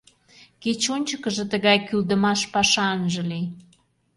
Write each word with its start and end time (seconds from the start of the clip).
Кеч 0.61 0.81
ончыкыжо 0.95 1.43
тыгай 1.51 1.77
кӱлдымаш 1.87 2.41
паша 2.53 2.85
ынже 2.97 3.23
лий. 3.29 3.45